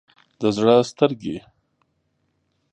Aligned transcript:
د 0.39 0.43
زړه 0.55 0.75
سترګې 0.89 1.37